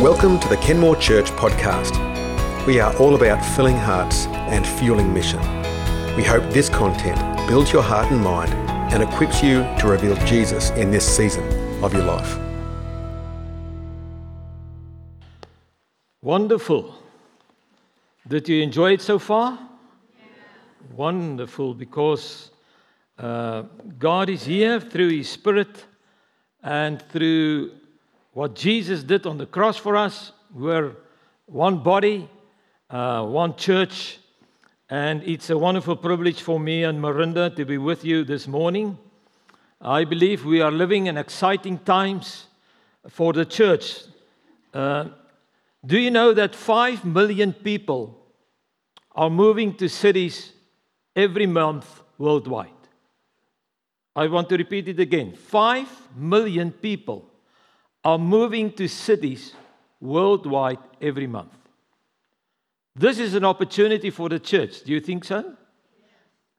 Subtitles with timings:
[0.00, 1.94] Welcome to the Kenmore Church podcast.
[2.66, 5.40] We are all about filling hearts and fueling mission.
[6.16, 8.50] We hope this content builds your heart and mind
[8.94, 11.44] and equips you to reveal Jesus in this season
[11.84, 12.38] of your life.
[16.22, 16.94] Wonderful.
[18.26, 19.58] Did you enjoy it so far?
[20.96, 22.52] Wonderful, because
[23.18, 23.64] uh,
[23.98, 25.84] God is here through His Spirit
[26.62, 27.72] and through
[28.32, 30.32] what Jesus did on the cross for us.
[30.54, 30.94] We're
[31.46, 32.28] one body,
[32.88, 34.18] uh, one church,
[34.88, 38.98] and it's a wonderful privilege for me and Marinda to be with you this morning.
[39.80, 42.46] I believe we are living in exciting times
[43.08, 44.02] for the church.
[44.72, 45.06] Uh,
[45.84, 48.16] do you know that 5 million people
[49.12, 50.52] are moving to cities
[51.16, 52.68] every month worldwide?
[54.14, 57.29] I want to repeat it again 5 million people
[58.04, 59.54] are moving to cities
[60.00, 61.52] worldwide every month.
[62.96, 64.82] This is an opportunity for the church.
[64.82, 65.54] Do you think so?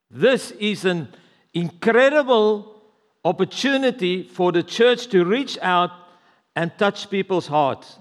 [0.10, 1.10] This is an
[1.54, 2.82] incredible
[3.24, 5.92] opportunity for the church to reach out
[6.56, 7.98] and touch people's hearts.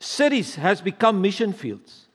[0.00, 2.06] Cities has become mission fields.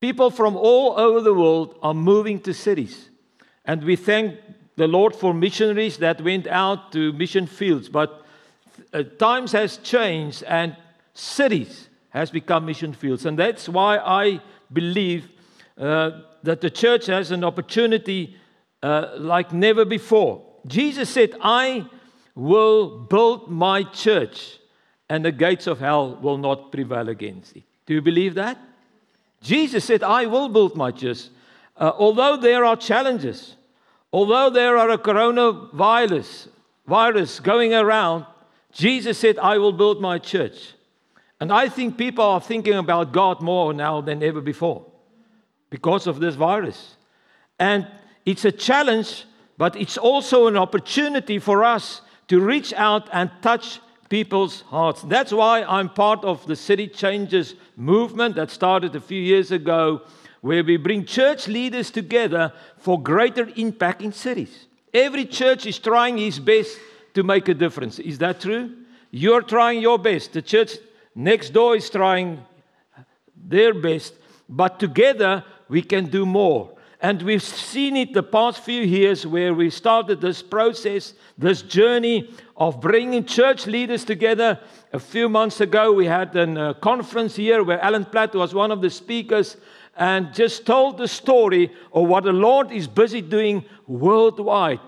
[0.00, 3.10] People from all over the world are moving to cities.
[3.64, 4.38] And we thank
[4.76, 8.24] the Lord for missionaries that went out to mission fields, but
[8.92, 10.76] uh, times has changed and
[11.14, 13.26] cities has become mission fields.
[13.26, 14.40] And that's why I
[14.72, 15.28] believe
[15.76, 18.36] uh, that the church has an opportunity
[18.82, 20.42] uh, like never before.
[20.66, 21.86] Jesus said, I
[22.34, 24.58] will build my church,
[25.08, 27.64] and the gates of hell will not prevail against it.
[27.86, 28.58] Do you believe that?
[29.42, 31.28] Jesus said, I will build my church.
[31.76, 33.56] Uh, although there are challenges,
[34.12, 36.48] although there are a coronavirus
[36.86, 38.26] virus going around,
[38.72, 40.74] Jesus said, I will build my church.
[41.40, 44.84] And I think people are thinking about God more now than ever before
[45.70, 46.96] because of this virus.
[47.58, 47.86] And
[48.26, 49.24] it's a challenge,
[49.56, 55.02] but it's also an opportunity for us to reach out and touch people's hearts.
[55.02, 60.02] That's why I'm part of the City Changers movement that started a few years ago,
[60.40, 64.66] where we bring church leaders together for greater impact in cities.
[64.94, 66.78] Every church is trying its best
[67.18, 67.98] to make a difference.
[67.98, 68.70] Is that true?
[69.10, 70.34] You're trying your best.
[70.34, 70.78] The church
[71.16, 72.44] next door is trying
[73.34, 74.14] their best,
[74.48, 76.78] but together we can do more.
[77.00, 82.32] And we've seen it the past few years where we started this process, this journey
[82.56, 84.60] of bringing church leaders together.
[84.92, 88.70] A few months ago, we had a uh, conference here where Alan Platt was one
[88.70, 89.56] of the speakers
[89.96, 94.80] and just told the story of what the Lord is busy doing worldwide.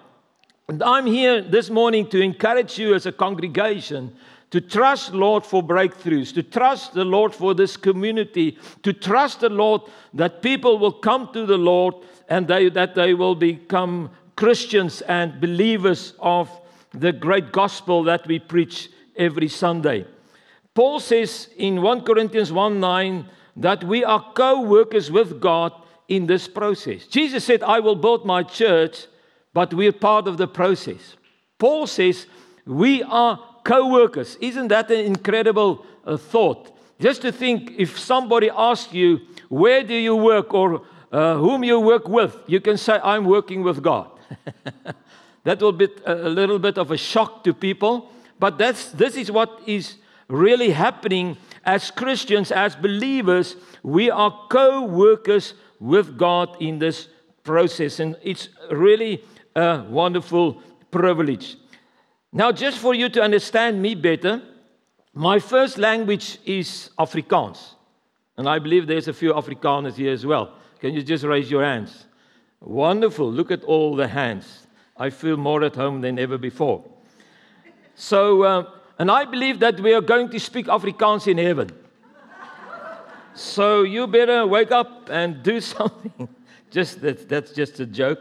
[0.70, 4.14] And I'm here this morning to encourage you as a congregation
[4.52, 9.48] to trust Lord for breakthroughs, to trust the Lord for this community, to trust the
[9.48, 9.82] Lord
[10.14, 11.96] that people will come to the Lord
[12.28, 16.48] and they, that they will become Christians and believers of
[16.92, 20.06] the great gospel that we preach every Sunday.
[20.72, 25.72] Paul says in 1 Corinthians 1 9 that we are co workers with God
[26.06, 27.08] in this process.
[27.08, 29.08] Jesus said, I will build my church
[29.52, 31.16] but we're part of the process.
[31.58, 32.26] Paul says
[32.64, 34.36] we are co workers.
[34.40, 36.76] Isn't that an incredible uh, thought?
[36.98, 41.80] Just to think if somebody asks you, Where do you work or uh, whom you
[41.80, 42.36] work with?
[42.46, 44.10] You can say, I'm working with God.
[45.44, 49.30] that will be a little bit of a shock to people, but that's, this is
[49.30, 49.96] what is
[50.28, 53.56] really happening as Christians, as believers.
[53.82, 57.08] We are co workers with God in this
[57.42, 59.24] process, and it's really
[59.60, 61.56] a wonderful privilege.
[62.32, 64.42] Now, just for you to understand me better,
[65.14, 67.74] my first language is Afrikaans.
[68.36, 70.54] And I believe there's a few Afrikaners here as well.
[70.80, 72.06] Can you just raise your hands?
[72.60, 73.30] Wonderful.
[73.30, 74.66] Look at all the hands.
[74.96, 76.84] I feel more at home than ever before.
[77.94, 81.70] So, uh, and I believe that we are going to speak Afrikaans in heaven.
[83.34, 86.28] So you better wake up and do something.
[86.70, 88.20] just that, that's just a joke.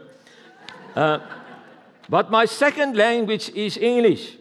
[0.94, 1.20] Uh,
[2.08, 4.36] but my second language is English.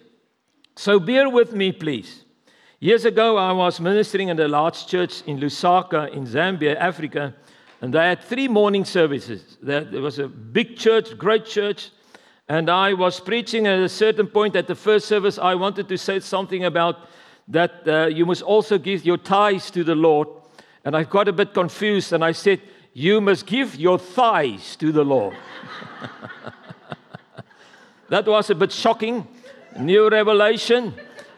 [0.76, 2.24] So bear with me, please.
[2.80, 7.36] Years ago, I was ministering in a large church in Lusaka, in Zambia, Africa,
[7.82, 9.58] and they had three morning services.
[9.62, 11.92] There was a big church, great church,
[12.48, 15.38] and I was preaching at a certain point at the first service.
[15.38, 17.10] I wanted to say something about
[17.50, 20.28] that uh, you must also give your tithes to the Lord.
[20.86, 22.62] And I got a bit confused, and I said,
[22.94, 25.36] You must give your thighs to the Lord.
[28.10, 29.28] that was a bit shocking.
[29.80, 30.94] New revelation.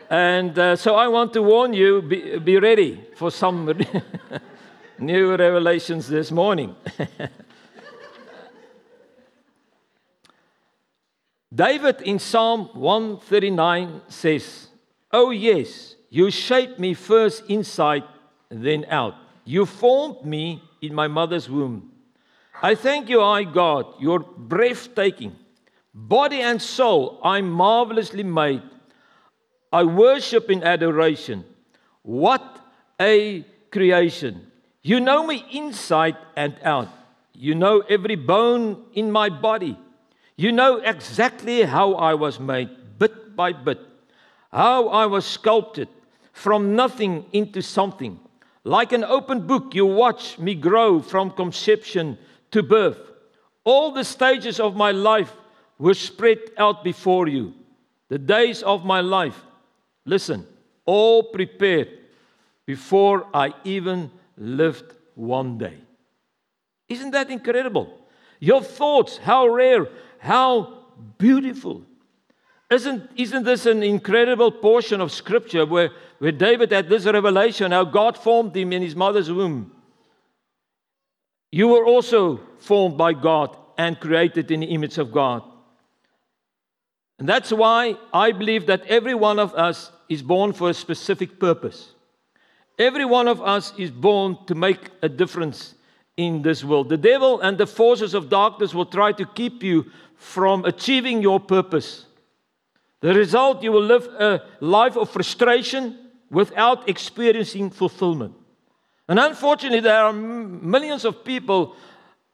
[0.10, 3.66] And uh, so I want to warn you be, be ready for some
[5.00, 6.76] new revelations this morning.
[11.54, 14.70] David in Psalm 139 says,
[15.12, 18.04] Oh, yes, you shaped me first inside,
[18.50, 19.16] then out.
[19.44, 21.92] You formed me in my mother's womb.
[22.62, 25.36] I thank you, I God, you're breathtaking.
[25.94, 28.64] Body and soul, I'm marvelously made.
[29.74, 31.46] I worship in adoration.
[32.04, 32.44] What
[33.00, 34.48] a creation.
[34.82, 36.90] You know me inside and out.
[37.34, 39.78] You know every bone in my body.
[40.36, 43.80] You know exactly how I was made, bit by bit,
[44.52, 45.88] how I was sculpted
[46.34, 48.20] from nothing into something.
[48.64, 52.18] Like an open book, you watch me grow from conception
[52.52, 53.00] to birth.
[53.64, 55.34] All the stages of my life
[55.80, 57.54] were spread out before you.
[58.10, 59.40] The days of my life,
[60.06, 60.46] listen,
[60.86, 61.90] all prepared
[62.66, 65.78] before I even lived one day.
[66.88, 67.98] Isn't that incredible?
[68.40, 69.88] Your thoughts, how rare,
[70.20, 70.80] how
[71.18, 71.84] beautiful.
[72.70, 75.92] Isn't, isn't this an incredible portion of scripture where,
[76.22, 79.72] where David had this revelation how God formed him in his mother's womb?
[81.52, 85.42] You were also formed by God and created in the image of God.
[87.18, 91.40] And that's why I believe that every one of us is born for a specific
[91.40, 91.96] purpose.
[92.78, 95.74] Every one of us is born to make a difference
[96.18, 96.90] in this world.
[96.90, 101.40] The devil and the forces of darkness will try to keep you from achieving your
[101.40, 102.06] purpose.
[103.00, 105.98] The result, you will live a life of frustration
[106.32, 108.34] without experiencing fulfillment.
[109.08, 111.76] And unfortunately, there are millions of people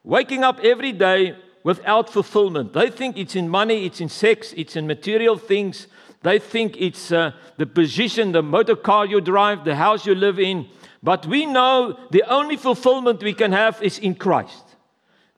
[0.03, 2.71] waking up every day without fulfillment.
[2.73, 5.87] They think it's in money, it's in sex, it's in material things.
[6.21, 10.39] They think it's uh, the position, the motor car you drive, the house you live
[10.39, 10.67] in.
[11.01, 14.63] But we know the only fulfillment we can have is in Christ.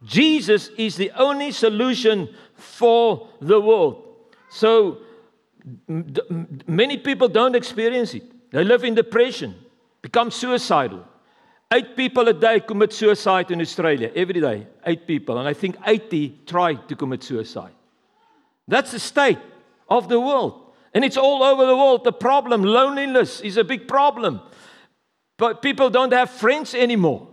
[0.03, 4.05] Jesus is the only solution for the world.
[4.49, 4.99] So
[5.87, 8.23] many people don't experience it.
[8.51, 9.55] They live in depression,
[10.01, 11.05] become suicidal.
[11.71, 14.65] Eight people a day commit suicide in Australia, every day.
[14.85, 15.37] Eight people.
[15.37, 17.73] And I think 80 try to commit suicide.
[18.67, 19.37] That's the state
[19.87, 20.73] of the world.
[20.93, 22.03] And it's all over the world.
[22.03, 24.41] The problem, loneliness, is a big problem.
[25.37, 27.27] But people don't have friends anymore.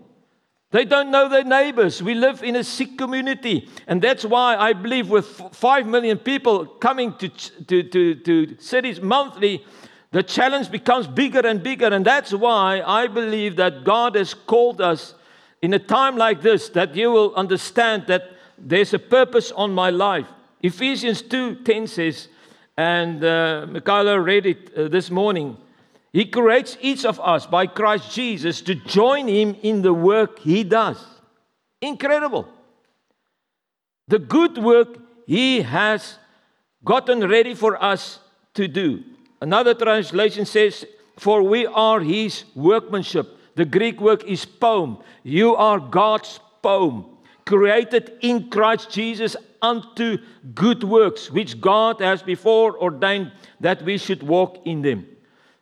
[0.71, 2.03] They don't know their neighbors.
[2.03, 3.69] We live in a sick community.
[3.87, 9.01] And that's why I believe with 5 million people coming to, to, to, to cities
[9.01, 9.65] monthly,
[10.13, 11.87] the challenge becomes bigger and bigger.
[11.87, 15.15] And that's why I believe that God has called us
[15.63, 19.91] in a time like this that you will understand that there's a purpose on my
[19.91, 20.27] life.
[20.63, 22.29] Ephesians 2:10 says,
[22.77, 25.57] and uh, Michaela read it uh, this morning.
[26.13, 30.65] He creates each of us by Christ Jesus to join him in the work he
[30.65, 31.03] does.
[31.81, 32.49] Incredible.
[34.09, 36.19] The good work he has
[36.85, 38.21] gotten ready for us
[38.55, 39.03] to do.
[39.41, 40.85] Another translation says,
[41.17, 43.39] For we are his workmanship.
[43.55, 44.99] The Greek word is poem.
[45.23, 47.07] You are God's poem,
[47.45, 50.19] created in Christ Jesus unto
[50.55, 55.07] good works, which God has before ordained that we should walk in them.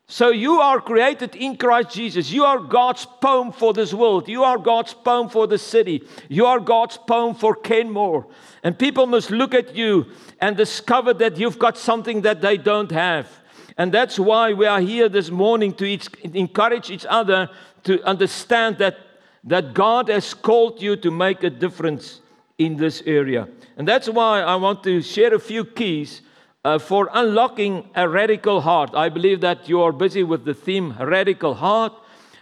[0.07, 2.31] So you are created in Christ Jesus.
[2.31, 4.29] You are God's poem for this world.
[4.29, 6.07] You are God's poem for the city.
[6.29, 8.27] You are God's poem for Kenmore.
[8.63, 10.07] And people must look at you
[10.41, 13.29] and discover that you've got something that they don't have.
[13.77, 17.51] And that's why we are here this morning to each, encourage each other
[17.85, 18.97] to understand that,
[19.43, 22.21] that God has called you to make a difference
[22.59, 23.49] in this area.
[23.77, 26.23] And that's why I want to share a few keys
[26.65, 28.91] uh, for unlocking a radical heart.
[28.95, 31.93] I believe that you are busy with the theme radical heart,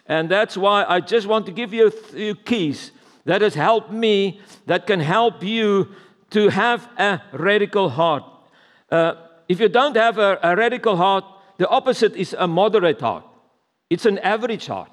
[0.06, 2.92] and that's why I just want to give you a few keys
[3.24, 5.88] that has helped me, that can help you
[6.30, 8.24] to have a radical heart.
[8.90, 9.14] Uh,
[9.48, 11.24] if you don't have a, a radical heart,
[11.58, 13.24] the opposite is a moderate heart.
[13.90, 14.90] It's an average heart.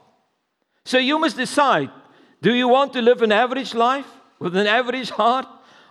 [0.86, 1.90] So you must decide
[2.42, 4.08] do you want to live an average life
[4.40, 5.46] with an average heart?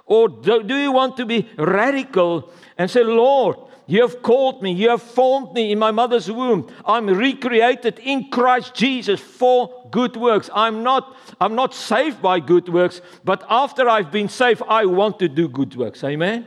[0.07, 4.73] Or do, do you want to be radical and say, Lord, you have called me,
[4.73, 6.71] you have formed me in my mother's womb.
[6.85, 10.50] I'm recreated in Christ Jesus for good works.
[10.55, 15.19] I'm not, I'm not saved by good works, but after I've been saved, I want
[15.21, 16.05] to do good works.
[16.05, 16.47] Amen.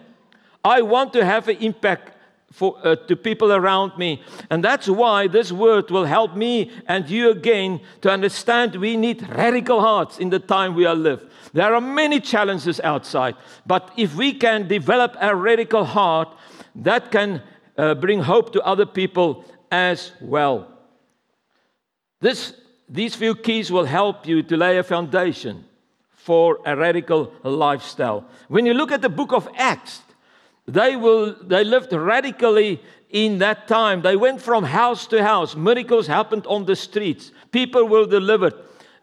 [0.63, 2.17] I want to have an impact
[2.51, 4.21] for, uh, to people around me.
[4.49, 9.27] And that's why this word will help me and you again to understand we need
[9.29, 11.25] radical hearts in the time we are live.
[11.53, 16.35] There are many challenges outside, but if we can develop a radical heart,
[16.75, 17.41] that can
[17.77, 20.67] uh, bring hope to other people as well.
[22.19, 22.53] This,
[22.87, 25.65] these few keys will help you to lay a foundation
[26.11, 28.25] for a radical lifestyle.
[28.47, 30.01] When you look at the book of Acts,
[30.67, 34.01] they, will, they lived radically in that time.
[34.01, 35.55] They went from house to house.
[35.55, 37.31] Miracles happened on the streets.
[37.51, 38.53] People were delivered.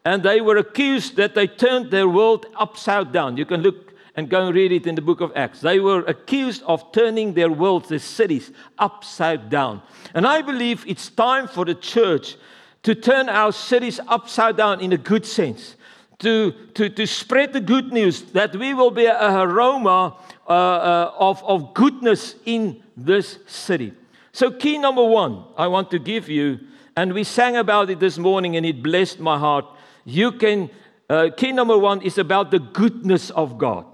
[0.05, 3.37] And they were accused that they turned their world upside down.
[3.37, 3.89] You can look
[4.19, 5.61] and go and read it in the book of Acts.
[5.61, 9.81] They were accused of turning their worlds, their cities, upside down.
[10.13, 12.37] And I believe it's time for the church
[12.83, 15.77] to turn our cities upside down in a good sense.
[16.21, 20.17] To, to, to spread the good news that we will be a aroma
[20.49, 23.93] uh, uh, of, of goodness in this city.
[24.33, 26.61] So, key number one, I want to give you,
[26.97, 29.67] and we sang about it this morning and it blessed my heart.
[30.05, 30.71] You can,
[31.11, 33.85] uh, key number one is about the goodness of God.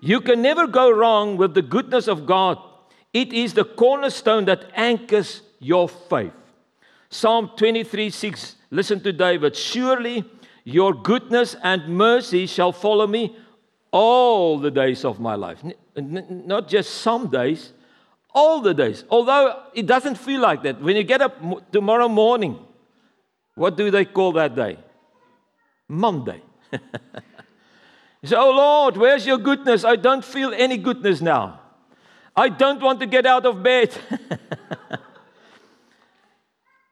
[0.00, 2.58] You can never go wrong with the goodness of God.
[3.14, 6.32] It is the cornerstone that anchors your faith.
[7.08, 9.56] Psalm 23 6, listen to David.
[9.56, 10.24] Surely
[10.64, 13.36] your goodness and mercy shall follow me
[13.92, 15.62] all the days of my life.
[15.96, 17.72] Not just some days,
[18.34, 19.04] all the days.
[19.10, 20.80] Although it doesn't feel like that.
[20.80, 22.58] When you get up tomorrow morning,
[23.54, 24.78] what do they call that day?
[25.88, 26.42] Monday.
[28.26, 29.84] You say, Oh Lord, where's your goodness?
[29.84, 31.60] I don't feel any goodness now.
[32.34, 33.96] I don't want to get out of bed.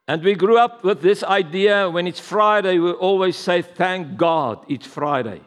[0.08, 4.64] and we grew up with this idea when it's Friday, we always say, Thank God
[4.68, 5.40] it's Friday.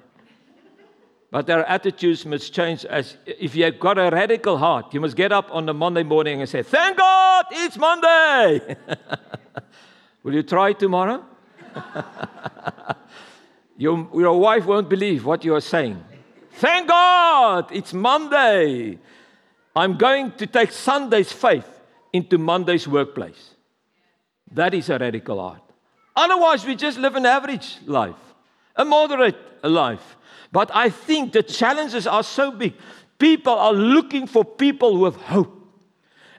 [1.30, 2.86] But our attitudes must change.
[2.86, 6.40] As if you've got a radical heart, you must get up on the Monday morning
[6.40, 8.78] and say, Thank God it's Monday.
[10.24, 11.24] Will you try tomorrow?
[13.78, 16.04] Your, your wife won't believe what you are saying.
[16.54, 18.98] Thank God, it's Monday.
[19.76, 21.70] I'm going to take Sunday's faith
[22.12, 23.52] into Monday's workplace.
[24.52, 25.62] That is a radical heart.
[26.16, 28.16] Otherwise, we just live an average life,
[28.76, 30.17] a moderate life.
[30.52, 32.74] But I think the challenges are so big.
[33.20, 35.54] People are looking for people who have hope.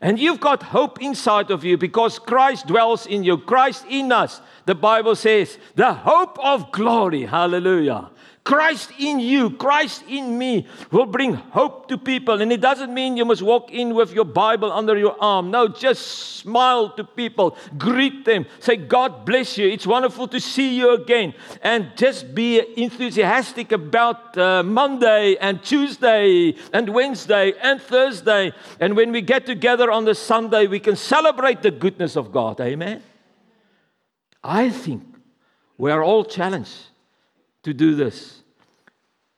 [0.01, 4.41] And you've got hope inside of you because Christ dwells in you, Christ in us.
[4.65, 7.25] The Bible says, the hope of glory.
[7.25, 8.11] Hallelujah.
[8.45, 12.41] Christ in you, Christ in me will bring hope to people.
[12.41, 15.51] And it doesn't mean you must walk in with your Bible under your arm.
[15.51, 19.69] No, just smile to people, greet them, say, God bless you.
[19.69, 21.35] It's wonderful to see you again.
[21.63, 28.53] And just be enthusiastic about uh, Monday and Tuesday and Wednesday and Thursday.
[28.81, 32.61] And when we get together on the Sunday, we can celebrate the goodness of God.
[32.61, 33.03] Amen.
[34.43, 35.03] I think
[35.77, 36.89] we are all challenged
[37.69, 38.43] to do this.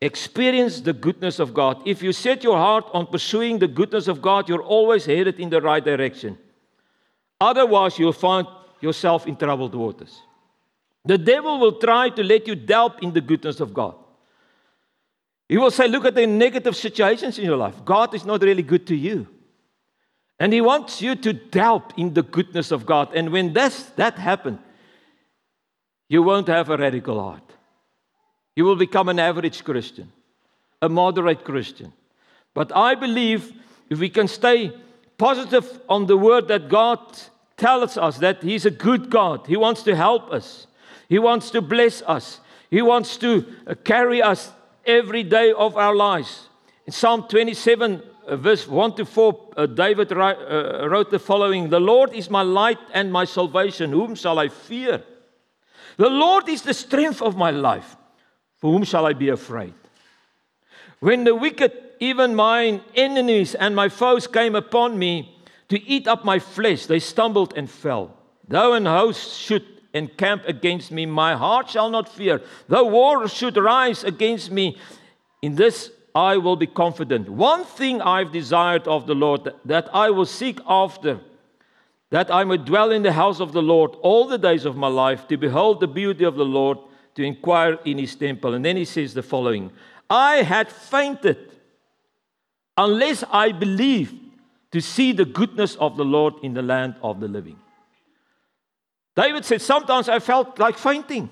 [0.00, 1.82] Experience the goodness of God.
[1.84, 5.50] If you set your heart on pursuing the goodness of God, you're always headed in
[5.50, 6.38] the right direction.
[7.40, 8.46] Otherwise, you'll find
[8.80, 10.22] yourself in troubled waters.
[11.04, 13.94] The devil will try to let you doubt in the goodness of God.
[15.48, 17.84] He will say, Look at the negative situations in your life.
[17.84, 19.26] God is not really good to you.
[20.38, 23.12] And he wants you to doubt in the goodness of God.
[23.14, 24.60] And when that's, that happens,
[26.08, 27.49] you won't have a radical heart.
[28.56, 30.12] You will become an average Christian,
[30.82, 31.92] a moderate Christian.
[32.54, 33.52] But I believe
[33.88, 34.72] if we can stay
[35.18, 36.98] positive on the word that God
[37.56, 40.66] tells us that He's a good God, He wants to help us,
[41.08, 42.40] He wants to bless us,
[42.70, 44.50] He wants to uh, carry us
[44.86, 46.48] every day of our lives.
[46.86, 52.12] In Psalm 27, uh, verse 1 to 4, uh, David wrote the following The Lord
[52.14, 53.92] is my light and my salvation.
[53.92, 55.02] Whom shall I fear?
[55.98, 57.96] The Lord is the strength of my life.
[58.60, 59.74] For whom shall I be afraid?
[61.00, 65.34] When the wicked, even mine enemies and my foes, came upon me
[65.68, 68.14] to eat up my flesh, they stumbled and fell.
[68.46, 69.64] Though an host should
[69.94, 72.42] encamp against me, my heart shall not fear.
[72.68, 74.76] Though war should rise against me,
[75.40, 77.28] in this I will be confident.
[77.28, 81.20] One thing I've desired of the Lord that I will seek after,
[82.10, 84.88] that I may dwell in the house of the Lord all the days of my
[84.88, 86.78] life, to behold the beauty of the Lord
[87.20, 88.54] to inquire in his temple.
[88.54, 89.70] And then he says the following
[90.08, 91.52] I had fainted
[92.78, 94.14] unless I believed
[94.72, 97.58] to see the goodness of the Lord in the land of the living.
[99.14, 101.28] David said, Sometimes I felt like fainting.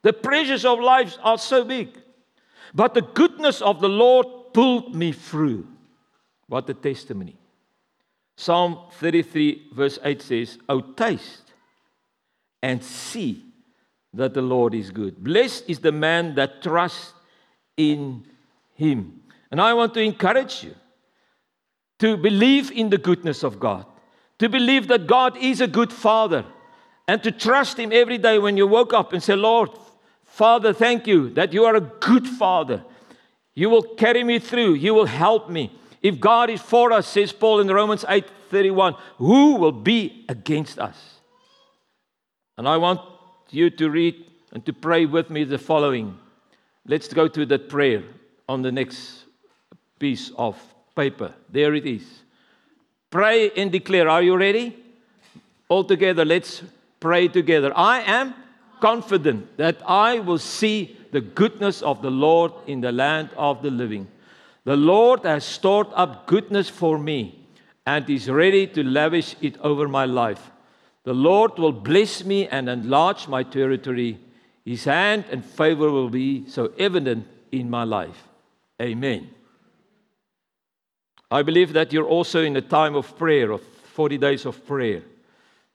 [0.00, 1.90] The pressures of life are so big.
[2.72, 5.66] But the goodness of the Lord pulled me through.
[6.46, 7.36] What a testimony.
[8.36, 11.52] Psalm 33, verse 8 says, Oh, taste
[12.62, 13.45] and see
[14.16, 15.22] that the Lord is good.
[15.22, 17.12] Blessed is the man that trusts
[17.76, 18.26] in
[18.74, 19.20] him.
[19.50, 20.74] And I want to encourage you
[21.98, 23.86] to believe in the goodness of God,
[24.38, 26.44] to believe that God is a good father,
[27.08, 29.70] and to trust Him every day when you woke up and say, Lord,
[30.24, 32.84] Father, thank you that you are a good father.
[33.54, 35.72] You will carry me through, you will help me.
[36.02, 41.20] If God is for us, says Paul in Romans 8:31, who will be against us?
[42.58, 43.00] And I want
[43.50, 46.18] you to read and to pray with me the following.
[46.86, 48.02] Let's go to that prayer
[48.48, 49.24] on the next
[49.98, 50.56] piece of
[50.94, 51.34] paper.
[51.50, 52.04] There it is.
[53.10, 54.08] Pray and declare.
[54.08, 54.76] Are you ready?
[55.68, 56.62] All together, let's
[57.00, 57.72] pray together.
[57.74, 58.34] I am
[58.80, 63.70] confident that I will see the goodness of the Lord in the land of the
[63.70, 64.06] living.
[64.64, 67.46] The Lord has stored up goodness for me
[67.86, 70.50] and is ready to lavish it over my life.
[71.06, 74.18] The Lord will bless me and enlarge my territory.
[74.64, 78.26] His hand and favor will be so evident in my life.
[78.82, 79.30] Amen.
[81.30, 85.04] I believe that you're also in a time of prayer, of 40 days of prayer.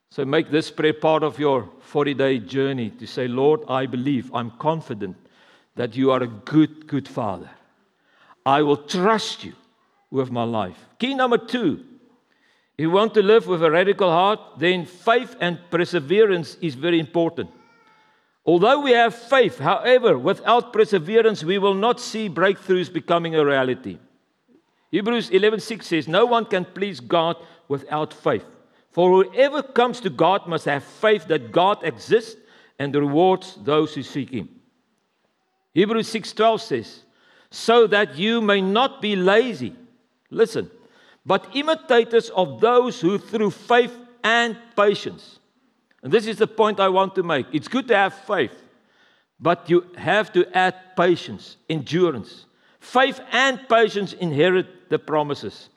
[0.10, 4.36] So make this prayer part of your 40 day journey to say, Lord, I believe,
[4.36, 5.16] I'm confident
[5.78, 7.50] that you are a good, good Father.
[8.46, 9.54] I will trust you
[10.10, 10.90] with my life.
[11.00, 11.86] Key number two
[12.78, 17.00] if you want to live with a radical heart, then faith and perseverance is very
[17.00, 17.50] important.
[18.46, 24.00] Although we have faith, however, without perseverance, we will not see breakthroughs becoming a reality.
[24.90, 27.38] Hebrews 11:6 says, "No one can please God
[27.68, 28.46] without faith.
[28.90, 32.42] For whoever comes to God must have faith that God exists
[32.80, 34.50] and rewards those who seek him."
[35.74, 37.04] Hebrews 6:12 says,
[37.52, 39.76] "So that you may not be lazy,
[40.30, 40.70] listen,
[41.26, 45.40] but imitators of those who through faith and patience."
[46.04, 47.46] And this is the point I want to make.
[47.54, 48.56] It's good to have faith,
[49.40, 52.46] but you have to add patience, endurance.
[52.80, 55.70] Faith and patience inherit the promises.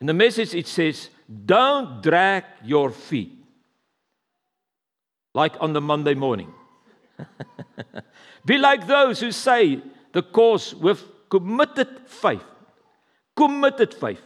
[0.00, 1.10] In the message, it says,
[1.44, 3.32] Don't drag your feet
[5.34, 6.52] like on the Monday morning.
[8.44, 9.80] Be like those who say
[10.12, 12.44] the course with committed faith.
[13.36, 14.22] Committed faith.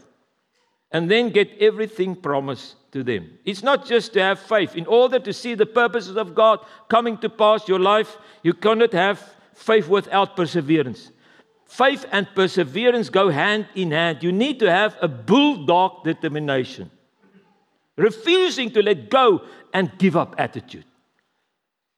[0.92, 3.38] And then get everything promised to them.
[3.44, 4.76] It's not just to have faith.
[4.76, 8.92] In order to see the purposes of God coming to pass your life, you cannot
[8.92, 11.10] have faith without perseverance.
[11.66, 14.22] Faith and perseverance go hand in hand.
[14.22, 16.90] You need to have a bulldog determination,
[17.96, 20.84] refusing to let go and give up attitude.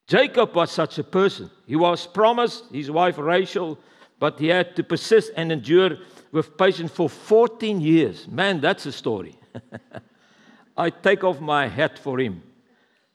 [0.07, 1.51] Jacob was such a person.
[1.67, 3.79] He was promised his wife Rachel,
[4.19, 5.99] but he had to persist and endure
[6.33, 8.27] with patience for 14 years.
[8.27, 9.39] Man, that's a story.
[10.77, 12.43] I take off my hat for him.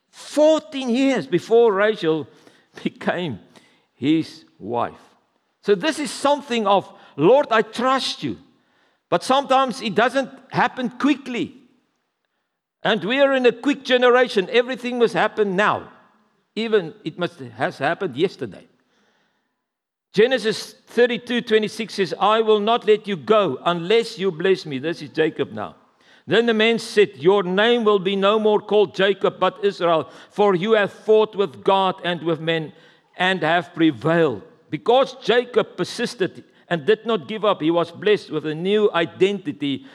[0.09, 2.27] 14 years before Rachel
[2.83, 3.39] became
[3.93, 4.99] his wife.
[5.61, 8.37] So this is something of, Lord, I trust you.
[9.09, 11.55] But sometimes it doesn't happen quickly.
[12.81, 14.47] And we are in a quick generation.
[14.49, 15.91] Everything must happen now.
[16.55, 18.68] Even it must has happened yesterday.
[20.11, 24.79] Genesis 32, 26 says, I will not let you go unless you bless me.
[24.79, 25.75] This is Jacob now.
[26.25, 30.55] Then the man said, Your name will be no more called Jacob, but Israel, for
[30.55, 32.73] you have fought with God and with men
[33.17, 34.43] and have prevailed.
[34.69, 39.85] Because Jacob persisted and did not give up, he was blessed with a new identity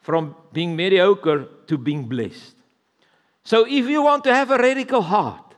[0.00, 2.56] from being mediocre to being blessed.
[3.44, 5.51] So, if you want to have a radical heart,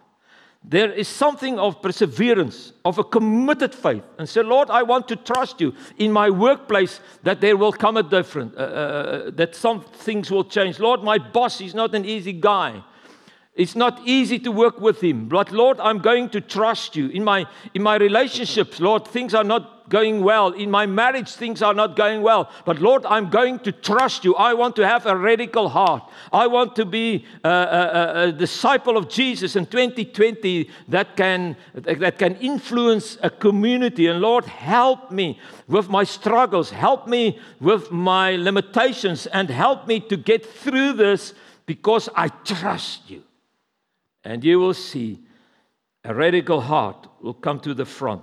[0.67, 5.17] there is something of perseverance, of a committed faith, and say, Lord, I want to
[5.17, 9.55] trust you in my workplace that there will come a different, uh, uh, uh that
[9.55, 10.81] some things will change.
[10.81, 12.83] Lord, my boss is not an easy guy.
[13.55, 15.29] It's not easy to work with him.
[15.29, 17.07] But Lord, I'm going to trust you.
[17.09, 20.51] In my, in my relationships, Lord, things are not going well.
[20.51, 22.51] In my marriage, things are not going well.
[22.65, 24.35] But Lord, I'm going to trust you.
[24.35, 26.03] I want to have a radical heart.
[26.33, 32.19] I want to be a, a, a disciple of Jesus in 2020 that can, that
[32.19, 34.09] can influence a community.
[34.09, 35.39] And Lord, help me
[35.69, 36.71] with my struggles.
[36.71, 39.27] Help me with my limitations.
[39.27, 41.35] And help me to get through this
[41.67, 43.23] because I trust you
[44.25, 45.21] and you will see
[46.05, 48.23] a radical heart will come to the front.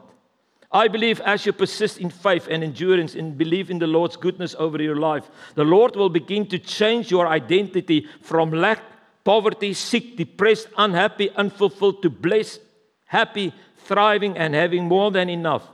[0.72, 4.56] I believe as you persist in faith and endurance and believe in the Lord's goodness
[4.58, 8.82] over your life, the Lord will begin to change your identity from lack,
[9.26, 12.62] poverty, sick, depressed, unhappy, unfulfilled to blessed,
[13.06, 15.68] happy, thriving, and having more than enough,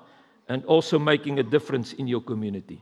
[0.50, 2.82] and also making a difference in your community.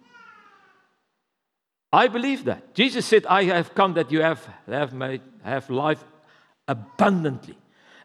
[1.91, 2.73] I believe that.
[2.73, 6.03] Jesus said, I have come that you have, have, made, have life
[6.67, 7.57] abundantly.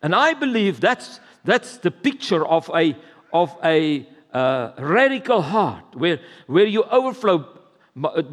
[0.02, 2.96] And I believe that's, that's the picture of a,
[3.32, 7.46] of a uh, radical heart where, where you overflow.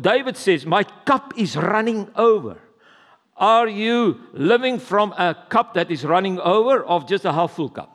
[0.02, 2.58] David says, My cup is running over.
[3.36, 7.70] Are you living from a cup that is running over or just a half full
[7.70, 7.94] cup?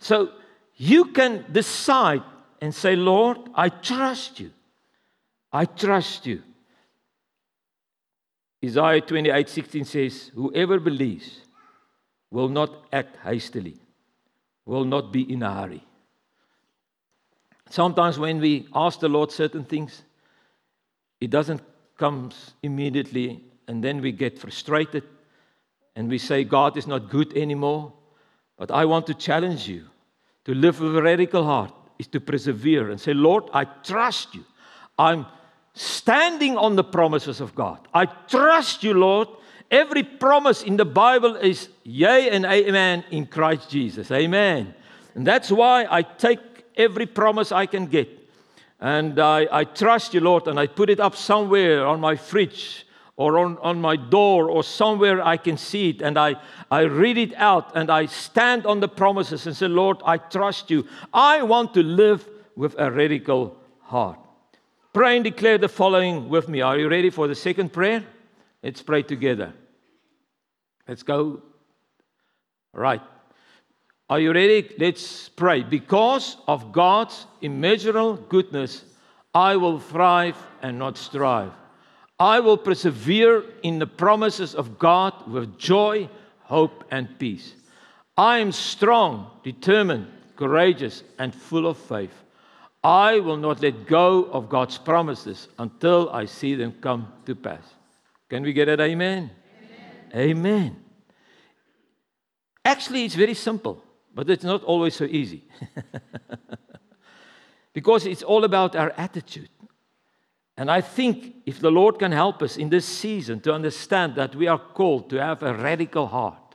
[0.00, 0.30] So
[0.76, 2.22] you can decide
[2.60, 4.50] and say, Lord, I trust you.
[5.52, 6.42] I trust you.
[8.64, 11.40] Isaiah 28 16 says, Whoever believes
[12.30, 13.76] will not act hastily,
[14.64, 15.84] will not be in a hurry.
[17.68, 20.02] Sometimes when we ask the Lord certain things,
[21.20, 21.62] it doesn't
[21.96, 22.30] come
[22.62, 25.04] immediately, and then we get frustrated
[25.94, 27.92] and we say, God is not good anymore.
[28.56, 29.86] But I want to challenge you
[30.44, 34.44] to live with a radical heart, is to persevere and say, Lord, I trust you.
[34.98, 35.26] I'm
[35.74, 37.78] standing on the promises of God.
[37.94, 39.28] I trust you, Lord.
[39.70, 44.10] Every promise in the Bible is yea and amen in Christ Jesus.
[44.10, 44.74] Amen.
[45.14, 46.40] And that's why I take
[46.76, 48.08] every promise I can get.
[48.80, 52.86] And I, I trust you, Lord, and I put it up somewhere on my fridge
[53.16, 56.02] or on, on my door or somewhere I can see it.
[56.02, 56.34] And I,
[56.70, 60.70] I read it out and I stand on the promises and say, Lord, I trust
[60.70, 60.86] you.
[61.14, 64.18] I want to live with a radical heart.
[64.92, 66.60] Pray and declare the following with me.
[66.60, 68.04] Are you ready for the second prayer?
[68.62, 69.54] Let's pray together.
[70.86, 71.42] Let's go.
[72.74, 73.00] Right.
[74.10, 74.70] Are you ready?
[74.78, 75.62] Let's pray.
[75.62, 78.84] Because of God's immeasurable goodness,
[79.34, 81.52] I will thrive and not strive.
[82.18, 86.10] I will persevere in the promises of God with joy,
[86.42, 87.54] hope, and peace.
[88.16, 92.12] I am strong, determined, courageous, and full of faith.
[92.84, 97.62] I will not let go of God's promises until I see them come to pass.
[98.28, 98.80] Can we get it?
[98.80, 99.30] Amen.
[100.14, 100.30] Amen.
[100.30, 100.76] Amen.
[102.64, 103.82] Actually, it's very simple,
[104.14, 105.44] but it's not always so easy.
[107.72, 109.48] because it's all about our attitude.
[110.56, 114.34] And I think if the Lord can help us in this season to understand that
[114.34, 116.54] we are called to have a radical heart,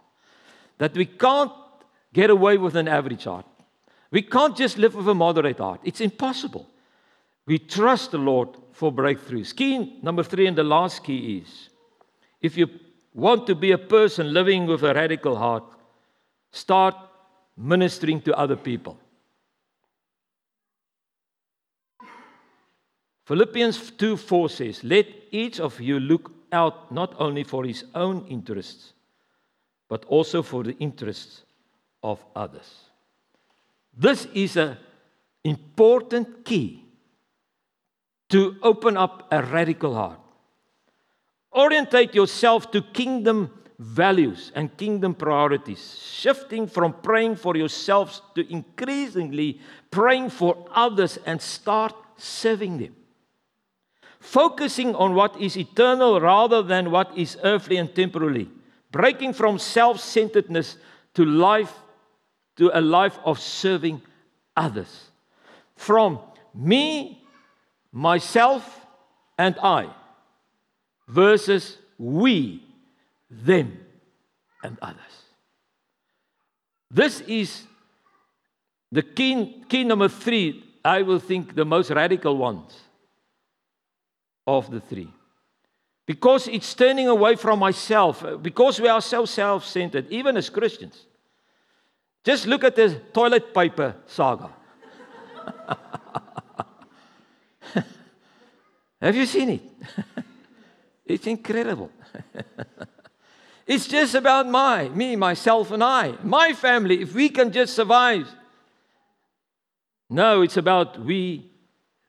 [0.78, 1.52] that we can't
[2.14, 3.46] get away with an average heart,
[4.12, 5.82] we can't just live with a moderate heart.
[5.84, 6.68] It's impossible.
[7.46, 9.56] We trust the Lord for breakthroughs.
[9.56, 11.70] Key number three, and the last key is
[12.42, 12.68] if you
[13.14, 15.64] want to be a person living with a radical heart,
[16.52, 16.96] start
[17.56, 18.98] ministering to other people.
[23.26, 28.26] Philippians 2 4 says, Let each of you look out not only for his own
[28.28, 28.94] interests,
[29.90, 31.44] but also for the interests
[32.04, 32.87] of others.
[33.98, 34.78] This is an
[35.44, 36.86] important key
[38.30, 40.20] to open up a radical heart.
[41.52, 49.60] Orientate yourself to kingdom values and kingdom priorities, shifting from praying for yourselves to increasingly
[49.90, 52.96] praying for others and start serving them.
[54.20, 58.50] Focusing on what is eternal rather than what is earthly and temporary,
[58.92, 60.78] breaking from self centeredness
[61.14, 61.74] to life
[62.58, 64.02] to a life of serving
[64.56, 65.10] others.
[65.76, 66.20] From
[66.54, 67.24] me,
[67.92, 68.86] myself,
[69.38, 69.90] and I
[71.08, 72.64] versus we,
[73.30, 73.80] them,
[74.64, 74.98] and others.
[76.90, 77.64] This is
[78.92, 82.80] the key, key number three, I will think the most radical ones
[84.46, 85.10] of the three.
[86.06, 91.06] Because it's turning away from myself, because we are so self centered, even as Christians.
[92.28, 94.50] Just look at the toilet paper saga.
[99.02, 99.62] Have you seen it?
[101.06, 101.90] it's incredible.
[103.66, 107.02] it's just about my, me, myself, and I, my family.
[107.02, 108.28] If we can just survive.
[110.10, 111.50] No, it's about we,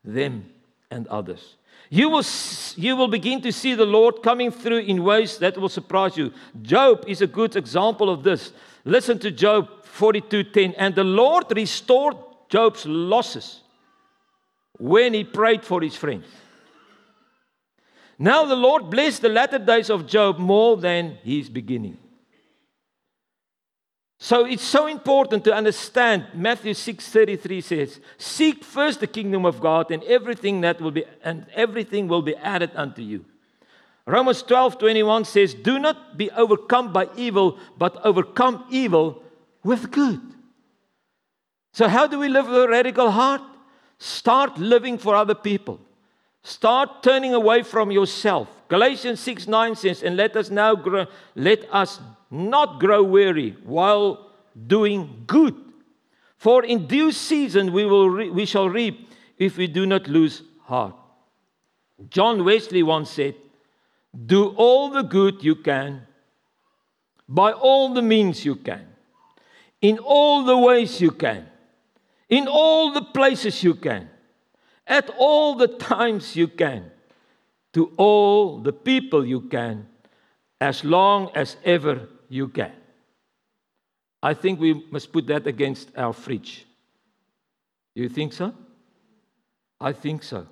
[0.02, 0.50] them,
[0.90, 1.54] and others.
[1.90, 2.24] You will,
[2.74, 6.32] you will begin to see the Lord coming through in ways that will surprise you.
[6.60, 8.52] Job is a good example of this.
[8.84, 12.16] Listen to Job 42:10 and the Lord restored
[12.48, 13.60] Job's losses
[14.78, 16.26] when he prayed for his friends.
[18.18, 21.98] Now the Lord blessed the latter days of Job more than his beginning.
[24.20, 29.92] So it's so important to understand Matthew 6:33 says, "Seek first the kingdom of God
[29.92, 33.24] and everything that will be and everything will be added unto you."
[34.06, 39.22] Romans 12:21 says, "Do not be overcome by evil, but overcome evil
[39.62, 40.20] with good.
[41.72, 43.42] So, how do we live with a radical heart?
[43.98, 45.80] Start living for other people.
[46.42, 48.48] Start turning away from yourself.
[48.68, 54.30] Galatians 6 9 says, And let us now grow, let us not grow weary while
[54.66, 55.54] doing good.
[56.36, 60.42] For in due season we, will re- we shall reap if we do not lose
[60.62, 60.94] heart.
[62.10, 63.34] John Wesley once said,
[64.26, 66.06] Do all the good you can,
[67.28, 68.87] by all the means you can,
[69.80, 71.46] in all the ways you can,
[72.28, 74.08] in all the places you can,
[74.86, 76.90] at all the times you can,
[77.72, 79.86] to all the people you can,
[80.60, 82.72] as long as ever you can.
[84.22, 86.66] I think we must put that against our fridge.
[87.94, 88.52] Do you think so?
[89.80, 90.46] I think so.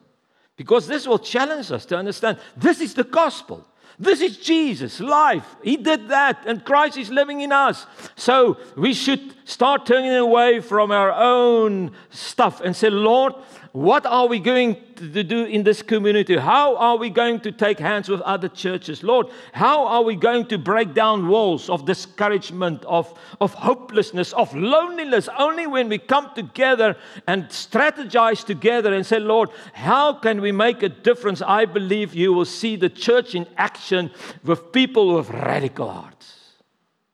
[0.57, 3.67] Because this will challenge us to understand this is the gospel.
[3.99, 5.57] This is Jesus' life.
[5.63, 7.87] He did that, and Christ is living in us.
[8.15, 13.35] So we should start turning away from our own stuff and say, Lord,
[13.77, 16.35] what are we going to do in this community?
[16.39, 19.03] How are we going to take hands with other churches?
[19.03, 24.57] Lord, how are we going to break down walls of discouragement, of, of hopelessness, of
[24.57, 25.29] loneliness?
[25.39, 30.83] Only when we come together and strategize together and say, Lord, how can we make
[30.83, 31.43] a difference?
[31.43, 34.11] I believe you will see the church in action
[34.43, 36.33] with people with radical hearts.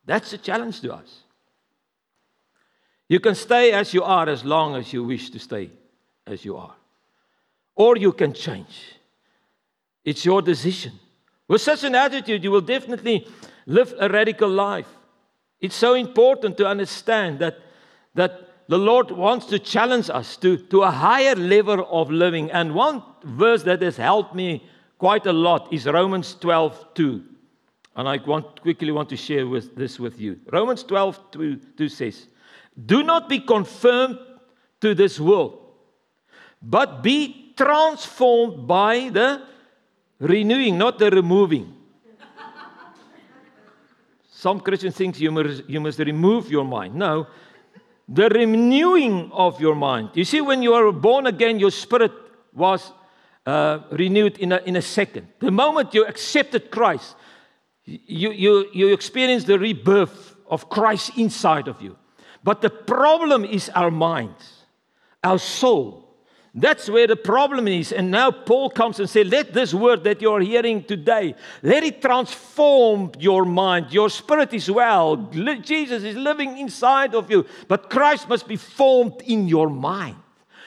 [0.06, 1.24] That's a challenge to us.
[3.08, 5.72] You can stay as you are as long as you wish to stay
[6.26, 6.74] as you are.
[7.74, 8.96] Or you can change.
[10.04, 10.92] It's your decision.
[11.48, 13.26] With such an attitude, you will definitely
[13.66, 14.86] live a radical life.
[15.60, 17.58] It's so important to understand that,
[18.14, 22.50] that the Lord wants to challenge us to, to a higher level of living.
[22.50, 24.66] And one verse that has helped me
[24.98, 27.24] quite a lot is Romans 12 2.
[27.94, 30.40] And I want, quickly want to share with, this with you.
[30.50, 32.26] Romans 12 2, 2 says,
[32.86, 34.18] Do not be confirmed
[34.80, 35.61] to this world
[36.62, 39.42] but be transformed by the
[40.18, 41.76] renewing, not the removing.
[44.30, 46.94] Some Christians think you must, you must remove your mind.
[46.94, 47.26] No,
[48.08, 50.10] the renewing of your mind.
[50.14, 52.12] You see, when you are born again, your spirit
[52.52, 52.90] was
[53.46, 55.28] uh, renewed in a, in a second.
[55.38, 57.14] The moment you accepted Christ,
[57.84, 61.96] you, you, you experience the rebirth of Christ inside of you.
[62.44, 64.64] But the problem is our minds,
[65.22, 66.01] our soul.
[66.54, 67.92] That's where the problem is.
[67.92, 72.02] And now Paul comes and says, Let this word that you're hearing today, let it
[72.02, 73.86] transform your mind.
[73.90, 75.16] Your spirit is well.
[75.16, 77.46] Jesus is living inside of you.
[77.68, 80.16] But Christ must be formed in your mind.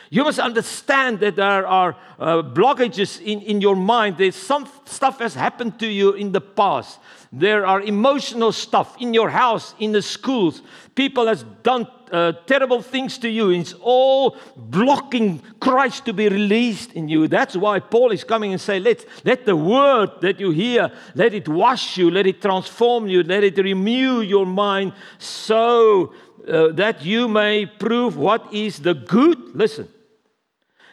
[0.09, 4.17] You must understand that there are uh, blockages in, in your mind.
[4.17, 6.99] There's some stuff has happened to you in the past.
[7.31, 10.61] There are emotional stuff in your house, in the schools.
[10.95, 13.49] People has done uh, terrible things to you.
[13.51, 17.27] It's all blocking Christ to be released in you.
[17.27, 21.33] That's why Paul is coming and say, let let the word that you hear, let
[21.33, 26.13] it wash you, let it transform you, let it renew your mind so
[26.47, 29.87] uh, that you may prove what is the good, listen,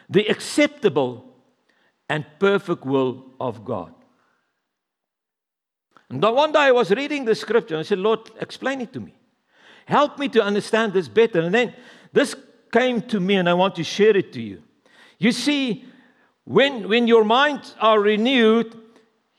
[0.09, 1.25] the acceptable
[2.09, 3.93] and perfect will of God.
[6.09, 8.99] And one day I was reading the scripture and I said, Lord, explain it to
[8.99, 9.15] me.
[9.85, 11.41] Help me to understand this better.
[11.41, 11.73] And then
[12.11, 12.35] this
[12.71, 14.63] came to me and I want to share it to you.
[15.19, 15.85] You see,
[16.45, 18.75] when, when your minds are renewed,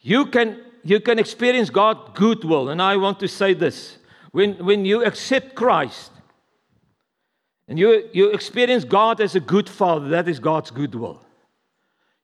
[0.00, 2.68] you can, you can experience God's goodwill.
[2.68, 3.98] And I want to say this
[4.32, 6.10] when, when you accept Christ
[7.68, 11.23] and you, you experience God as a good father, that is God's goodwill.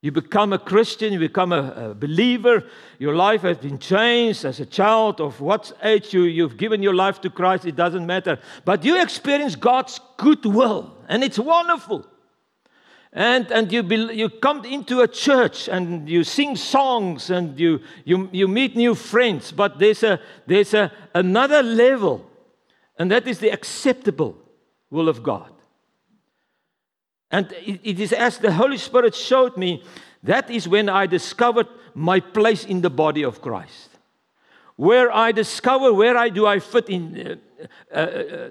[0.03, 2.65] You become a Christian, you become a, a, believer,
[2.99, 6.95] your life has been changed as a child of what age you, you've given your
[6.95, 8.39] life to Christ, it doesn't matter.
[8.65, 12.07] But you experience God's goodwill, and it's wonderful.
[13.13, 17.81] And, and you, be, you come into a church and you sing songs and you,
[18.05, 22.25] you, you meet new friends, but there's, a, there's a, another level,
[22.99, 24.39] and that is the acceptable
[24.89, 25.53] will of God.
[27.31, 29.85] And it is as the Holy Spirit showed me,
[30.23, 33.89] that is when I discovered my place in the body of Christ.
[34.77, 37.39] Where I discover where I do I fit in.
[37.93, 38.51] Uh, uh, uh,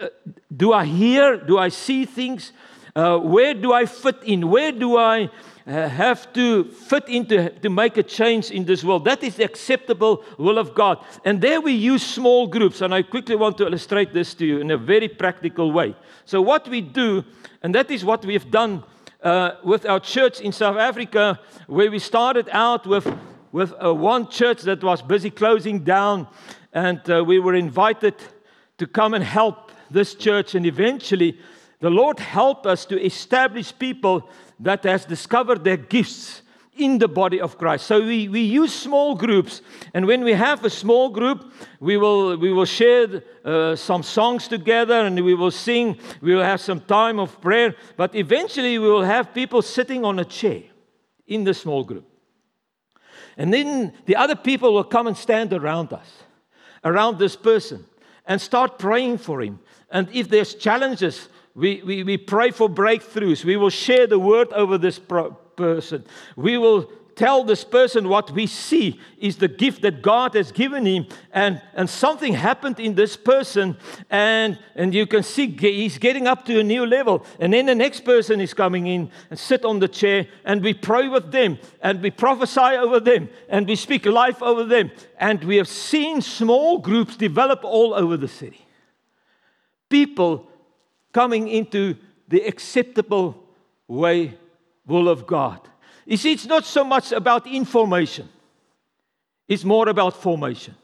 [0.00, 0.08] uh
[0.54, 1.36] do I hear?
[1.36, 2.52] Do I see things?
[2.96, 4.48] Uh, where do I fit in?
[4.48, 5.30] Where do I
[5.68, 9.04] have to fit into to make a change in this world?
[9.04, 11.04] That is the acceptable will of God.
[11.24, 14.58] And there we use small groups, and I quickly want to illustrate this to you
[14.58, 15.94] in a very practical way.
[16.24, 17.24] So what we do
[17.62, 18.84] and that is what we've done
[19.22, 23.06] uh, with our church in South Africa, where we started out with,
[23.50, 26.28] with uh, one church that was busy closing down,
[26.72, 28.14] and uh, we were invited
[28.78, 30.54] to come and help this church.
[30.54, 31.40] And eventually,
[31.80, 34.28] the Lord helped us to establish people
[34.60, 36.42] that has discovered their gifts
[36.78, 37.86] in the body of Christ.
[37.86, 39.62] So we, we use small groups,
[39.94, 44.48] and when we have a small group, we will, we will share uh, some songs
[44.48, 48.88] together and we will sing, we will have some time of prayer, but eventually we
[48.88, 50.62] will have people sitting on a chair
[51.26, 52.06] in the small group.
[53.36, 56.08] And then the other people will come and stand around us,
[56.84, 57.84] around this person,
[58.26, 59.60] and start praying for him.
[59.90, 63.44] And if there's challenges, we, we, we pray for breakthroughs.
[63.44, 66.04] We will share the word over this pro- person.
[66.36, 70.86] We will tell this person what we see is the gift that God has given
[70.86, 71.06] him.
[71.32, 73.76] And, and something happened in this person,
[74.08, 77.26] and, and you can see he's getting up to a new level.
[77.40, 80.74] And then the next person is coming in and sit on the chair, and we
[80.74, 84.92] pray with them, and we prophesy over them, and we speak life over them.
[85.18, 88.64] And we have seen small groups develop all over the city.
[89.90, 90.48] People
[91.12, 91.96] coming into
[92.28, 93.42] the acceptable
[93.86, 94.36] way,
[94.86, 95.60] will of God.
[96.04, 98.28] You see, it's not so much about information,
[99.46, 100.74] it's more about formation.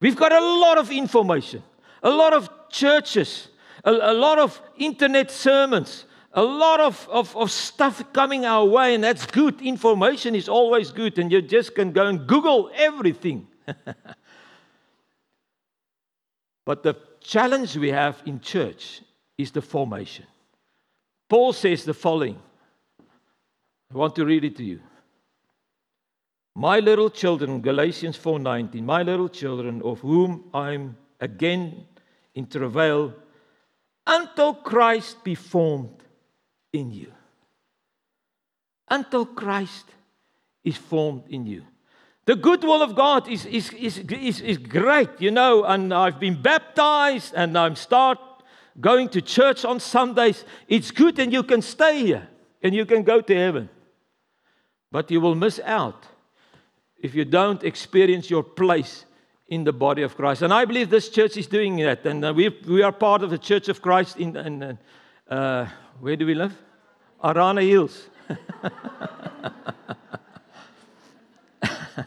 [0.00, 1.62] We've got a lot of information,
[2.02, 3.48] a lot of churches,
[3.84, 8.94] a, a lot of internet sermons, a lot of, of, of stuff coming our way,
[8.94, 9.60] and that's good.
[9.60, 13.48] Information is always good, and you just can go and Google everything.
[16.64, 16.94] but the
[17.28, 19.02] challenge we have in church
[19.36, 20.24] is the formation.
[21.28, 22.38] Paul says the following
[23.92, 24.80] I want to read it to you.
[26.54, 31.86] My little children, Galatians 4:19, my little children of whom I'm again
[32.34, 33.14] in travail
[34.06, 36.02] until Christ be formed
[36.72, 37.12] in you.
[38.88, 39.84] Until Christ
[40.64, 41.62] is formed in you.
[42.28, 46.20] The good will of God is, is, is, is, is great, you know, and I've
[46.20, 48.18] been baptized and I'm start
[48.78, 50.44] going to church on Sundays.
[50.68, 52.28] It's good and you can stay here
[52.62, 53.70] and you can go to heaven.
[54.92, 56.04] But you will miss out
[56.98, 59.06] if you don't experience your place
[59.46, 60.42] in the body of Christ.
[60.42, 62.04] And I believe this church is doing that.
[62.04, 64.78] And uh, we, we are part of the Church of Christ in, in
[65.30, 65.66] uh,
[65.98, 66.52] where do we live?
[67.24, 68.06] Arana Hills.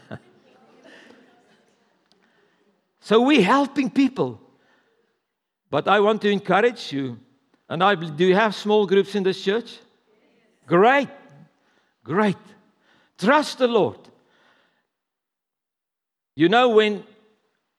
[3.00, 4.40] so we're helping people.
[5.70, 7.18] But I want to encourage you.
[7.68, 9.78] And I do you have small groups in this church?
[10.66, 11.08] Great.
[12.04, 12.36] Great.
[13.18, 13.98] Trust the Lord.
[16.34, 17.04] You know, when,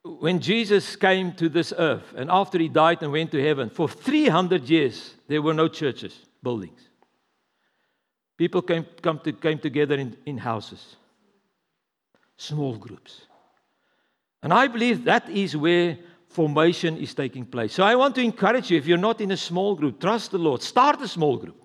[0.03, 3.89] when Jesus came to this earth and after he died and went to heaven, for
[3.89, 6.79] 300 years, there were no churches, buildings.
[8.37, 10.95] People came, come to, came together in, in houses,
[12.37, 13.21] small groups.
[14.41, 17.73] And I believe that is where formation is taking place.
[17.73, 20.37] So I want to encourage you if you're not in a small group, trust the
[20.37, 20.61] Lord.
[20.61, 21.55] Start a small group.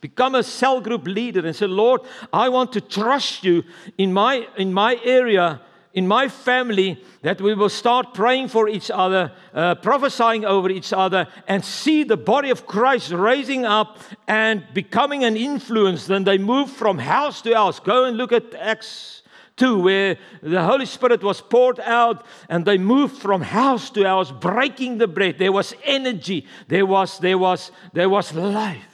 [0.00, 2.00] Become a cell group leader and say, Lord,
[2.32, 3.64] I want to trust you
[3.96, 5.60] in my, in my area,
[5.94, 10.92] in my family, that we will start praying for each other, uh, prophesying over each
[10.92, 13.98] other, and see the body of Christ raising up
[14.28, 16.06] and becoming an influence.
[16.06, 17.80] Then they move from house to house.
[17.80, 19.22] Go and look at Acts
[19.56, 24.30] 2, where the Holy Spirit was poured out and they moved from house to house,
[24.30, 25.38] breaking the bread.
[25.38, 28.84] There was energy, there was, there was, there was life.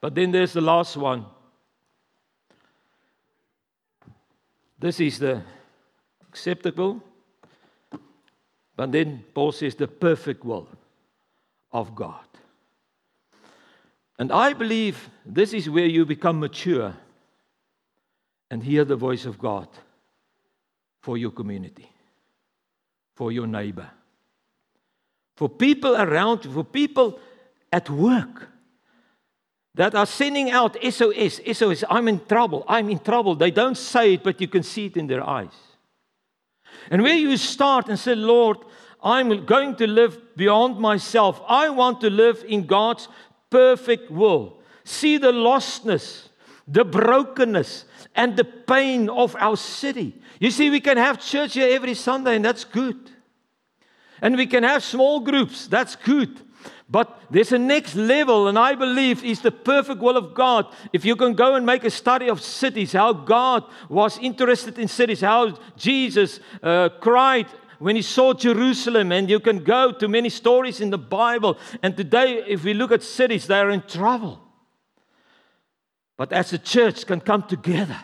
[0.00, 1.26] But then there's the last one.
[4.78, 5.42] This is the
[6.28, 7.02] acceptable.
[8.76, 10.68] But then Paul says the perfect will
[11.72, 12.24] of God.
[14.18, 16.94] And I believe this is where you become mature
[18.50, 19.68] and hear the voice of God
[21.00, 21.88] for your community,
[23.14, 23.88] for your neighbor,
[25.36, 27.18] for people around you, for people
[27.72, 28.48] at work
[29.74, 33.36] that are sending out SOS, SOS, I'm in trouble, I'm in trouble.
[33.36, 35.54] They don't say it, but you can see it in their eyes.
[36.90, 38.58] And where you start and say, Lord,
[39.02, 41.40] I'm going to live beyond myself.
[41.48, 43.08] I want to live in God's
[43.48, 44.58] perfect will.
[44.84, 46.28] See the lostness,
[46.70, 50.20] the brokenness, and the pain of our city.
[50.38, 53.10] You see, we can have church here every Sunday, and that's good.
[54.22, 56.40] And we can have small groups, that's good.
[56.88, 60.66] But there's a next level, and I believe is the perfect will of God.
[60.92, 64.88] If you can go and make a study of cities, how God was interested in
[64.88, 67.46] cities, how Jesus uh, cried
[67.78, 71.58] when he saw Jerusalem, and you can go to many stories in the Bible.
[71.82, 74.49] And today, if we look at cities, they are in trouble.
[76.20, 77.96] But as a church can come together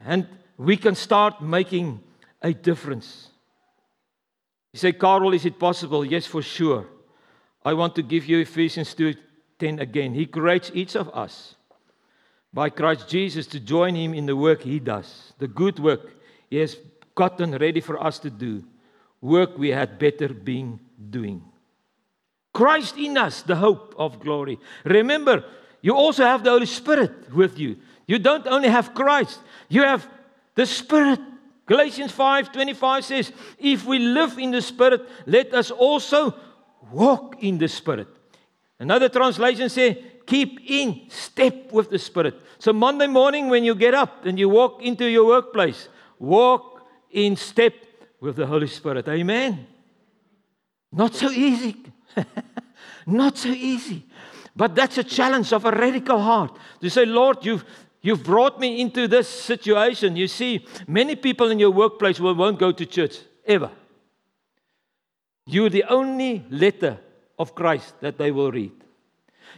[0.00, 0.26] and
[0.56, 2.00] we can start making
[2.40, 3.28] a difference.
[4.72, 6.02] You say, Carl, is it possible?
[6.02, 6.86] Yes, for sure.
[7.62, 10.14] I want to give you Ephesians 2:10 again.
[10.14, 11.56] He creates each of us
[12.54, 16.16] by Christ Jesus to join him in the work he does, the good work
[16.48, 16.78] he has
[17.14, 18.64] gotten ready for us to do,
[19.20, 20.80] work we had better been
[21.10, 21.42] doing.
[22.54, 24.58] Christ in us, the hope of glory.
[24.86, 25.44] Remember,
[25.80, 27.76] you also have the Holy Spirit with you
[28.08, 30.08] You don't only have Christ, you have
[30.54, 31.20] the Spirit.
[31.66, 36.34] Galatians 5 25 says, If we live in the Spirit, let us also
[36.90, 38.08] walk in the Spirit.
[38.80, 42.34] Another translation says, Keep in step with the Spirit.
[42.58, 47.36] So, Monday morning, when you get up and you walk into your workplace, walk in
[47.36, 47.74] step
[48.20, 49.06] with the Holy Spirit.
[49.06, 49.66] Amen.
[50.90, 51.76] Not so easy.
[53.06, 54.06] Not so easy.
[54.58, 57.64] But that's a challenge of a radical heart to say, Lord, you've,
[58.02, 60.16] you've brought me into this situation.
[60.16, 63.70] You see, many people in your workplace will, won't go to church ever.
[65.46, 66.98] You're the only letter
[67.38, 68.72] of Christ that they will read.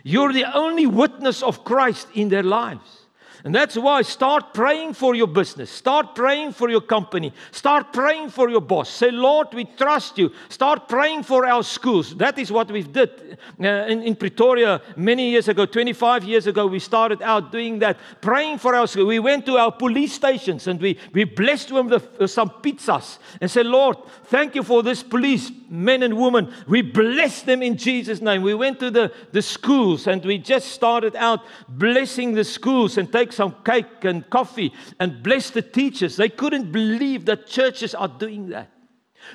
[0.02, 2.99] You're the only witness of Christ in their lives.
[3.44, 5.70] And that's why start praying for your business.
[5.70, 7.32] Start praying for your company.
[7.52, 8.90] Start praying for your boss.
[8.90, 10.30] Say, Lord, we trust you.
[10.48, 12.14] Start praying for our schools.
[12.16, 15.64] That is what we did uh, in, in, Pretoria many years ago.
[15.64, 19.06] 25 years ago, we started out doing that, praying for our schools.
[19.06, 23.18] We went to our police stations and we, we blessed them with uh, some pizzas
[23.40, 26.52] and said, Lord, thank you for this police men and women.
[26.66, 28.42] We bless them in Jesus' name.
[28.42, 33.10] We went to the, the schools and we just started out blessing the schools and
[33.32, 36.16] some cake and coffee and bless the teachers.
[36.16, 38.70] They couldn't believe that churches are doing that.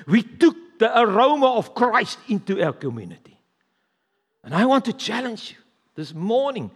[0.06, 3.38] We took the aroma of Christ into our community.
[4.44, 5.56] And I want to challenge you
[5.94, 6.70] this morning.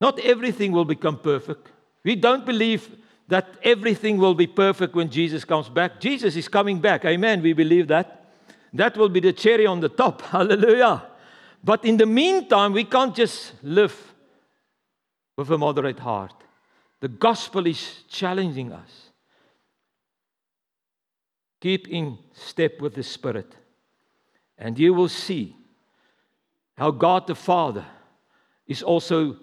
[0.00, 1.68] Not everything will become perfect.
[2.04, 2.88] We don't believe
[3.28, 5.98] that everything will be perfect when Jesus comes back.
[5.98, 7.04] Jesus is coming back.
[7.04, 7.42] Amen.
[7.42, 8.26] We believe that.
[8.74, 10.20] That will be the cherry on the top.
[10.36, 11.02] Hallelujah.
[11.62, 14.13] But in the meantime, we can't just live
[15.36, 16.34] with a moderate heart.
[17.00, 19.10] The gospel is challenging us.
[21.60, 23.54] Keep in step with the Spirit,
[24.58, 25.56] and you will see
[26.76, 27.84] how God the Father
[28.66, 29.36] is also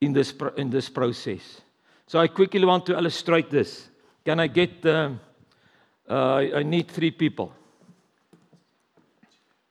[0.00, 1.60] in this, in this process.
[2.06, 3.88] So I quickly want to illustrate this.
[4.24, 5.20] Can I get, um,
[6.08, 7.52] uh, I need three people.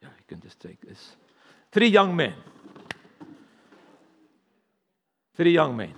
[0.01, 1.15] Yeah, you can just take this.
[1.71, 2.33] Three young men.
[5.35, 5.93] Three young men.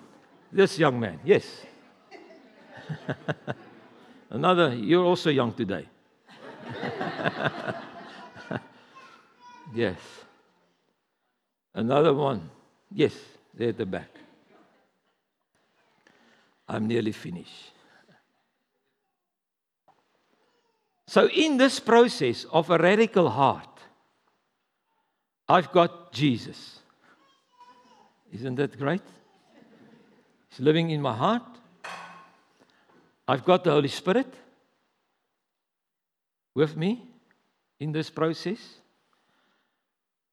[0.52, 1.46] This young man, yes.
[4.30, 5.88] Another, you're also young today.
[9.76, 9.98] yes.
[11.74, 12.50] Another one,
[12.92, 13.14] yes,
[13.54, 14.10] there at the back.
[16.68, 17.72] I'm nearly finished.
[21.06, 23.80] So, in this process of a radical heart,
[25.48, 26.80] I've got Jesus.
[28.34, 29.02] Isn't that great?
[30.60, 31.43] Living in my heart.
[33.28, 34.34] I've got the Holy Spirit
[36.55, 37.03] with me
[37.80, 38.58] in this process.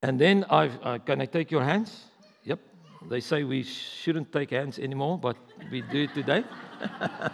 [0.02, 2.04] And then I've, uh, can I take your hands?
[2.44, 2.60] Yep.
[3.08, 5.36] They say we shouldn't take hands anymore, but
[5.70, 6.44] we do it today.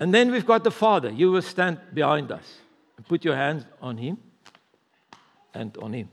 [0.00, 1.10] and then we've got the Father.
[1.10, 2.58] You will stand behind us
[2.96, 4.18] and put your hands on Him
[5.54, 6.10] and on Him.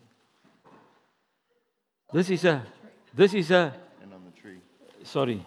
[2.14, 2.66] This is a,
[3.16, 4.60] this is a, and on the tree.
[5.04, 5.46] Sorry.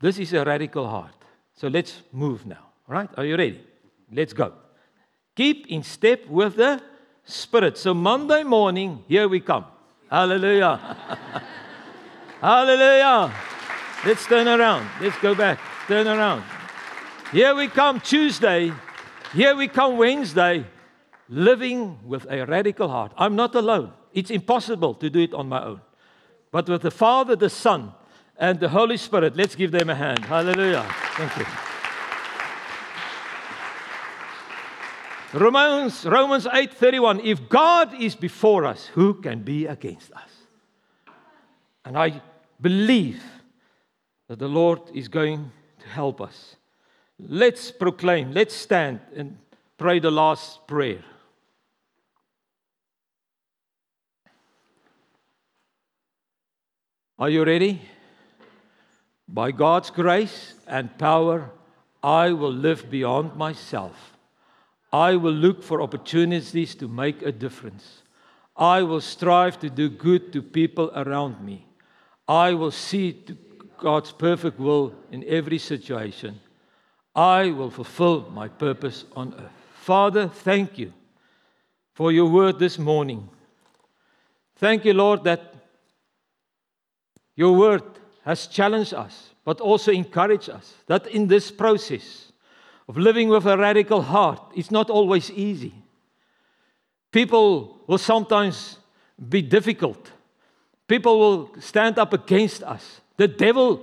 [0.00, 1.14] This is a radical heart.
[1.54, 2.66] So let's move now.
[2.88, 3.08] All right?
[3.16, 3.64] Are you ready?
[4.12, 4.52] Let's go.
[5.34, 6.82] Keep in step with the
[7.24, 7.78] Spirit.
[7.78, 9.64] So Monday morning, here we come.
[10.10, 10.76] Hallelujah.
[12.40, 13.32] Hallelujah.
[14.04, 14.86] Let's turn around.
[15.00, 15.58] Let's go back.
[15.88, 16.44] Turn around.
[17.32, 18.72] Here we come Tuesday.
[19.32, 20.66] Here we come Wednesday.
[21.30, 23.12] Living with a radical heart.
[23.16, 23.92] I'm not alone.
[24.14, 25.80] It's impossible to do it on my own.
[26.50, 27.92] But with the Father, the Son,
[28.36, 30.24] and the Holy Spirit, let's give them a hand.
[30.24, 30.86] Hallelujah.
[31.16, 31.46] Thank you.
[35.34, 40.30] Romans, Romans 8:31 If God is before us, who can be against us?
[41.84, 42.22] And I
[42.60, 43.22] believe
[44.28, 45.50] that the Lord is going
[45.80, 46.56] to help us.
[47.18, 49.36] Let's proclaim, let's stand and
[49.76, 51.04] pray the last prayer.
[57.16, 57.80] Are you ready?
[59.28, 61.50] By God's grace and power,
[62.02, 64.16] I will live beyond myself.
[64.92, 68.02] I will look for opportunities to make a difference.
[68.56, 71.66] I will strive to do good to people around me.
[72.26, 73.22] I will see
[73.78, 76.40] God's perfect will in every situation.
[77.14, 79.52] I will fulfill my purpose on earth.
[79.74, 80.92] Father, thank you
[81.94, 83.28] for your word this morning.
[84.56, 85.53] Thank you, Lord, that
[87.36, 87.82] your word
[88.24, 92.32] has challenged us, but also encouraged us that in this process,
[92.88, 94.40] of living with a radical heart.
[94.54, 95.74] It's not always easy.
[97.10, 98.78] People will sometimes
[99.28, 100.10] be difficult.
[100.86, 103.00] People will stand up against us.
[103.16, 103.80] The devil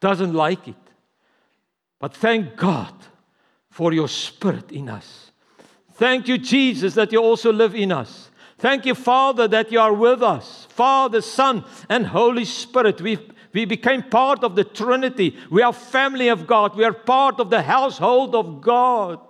[0.00, 0.76] doesn't like it.
[1.98, 2.94] But thank God
[3.70, 5.32] for your spirit in us.
[5.94, 8.30] Thank you, Jesus, that you also live in us.
[8.58, 10.66] Thank you, Father, that you are with us.
[10.70, 13.00] Father, Son, and Holy Spirit.
[13.00, 13.18] We,
[13.52, 15.36] we became part of the Trinity.
[15.50, 16.76] We are family of God.
[16.76, 19.20] We are part of the household of God.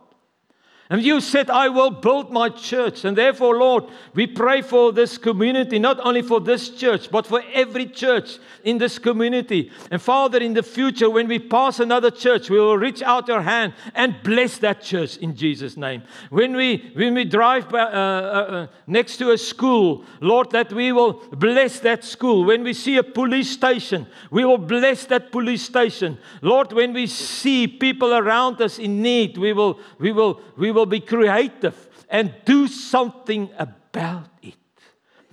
[0.94, 3.04] And you said, I will build my church.
[3.04, 7.42] And therefore, Lord, we pray for this community, not only for this church, but for
[7.52, 9.72] every church in this community.
[9.90, 13.42] And Father, in the future, when we pass another church, we will reach out our
[13.42, 16.04] hand and bless that church in Jesus' name.
[16.30, 20.72] When we, when we drive by, uh, uh, uh, next to a school, Lord, that
[20.72, 22.44] we will bless that school.
[22.44, 26.18] When we see a police station, we will bless that police station.
[26.40, 30.90] Lord, when we see people around us in need, we will, we will, we will
[30.90, 34.54] be creative and do something about it.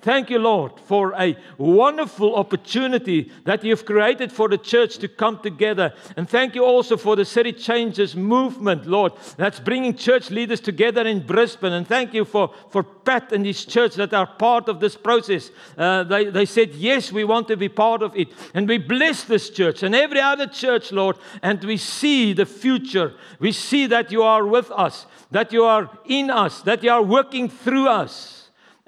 [0.02, 5.38] Thank you, Lord, for a wonderful opportunity that you've created for the church to come
[5.40, 5.94] together.
[6.18, 11.06] And thank you also for the City Changers movement, Lord, that's bringing church leaders together
[11.06, 11.74] in Brisbane.
[11.74, 15.52] And thank you for, for Pat and his church that are part of this process.
[15.78, 18.30] Uh, they, they said, Yes, we want to be part of it.
[18.56, 21.18] And we bless this church and every other church, Lord.
[21.44, 23.14] And we see the future.
[23.40, 27.04] We see that you are with us, that you are in us, that you are
[27.04, 28.41] working through us.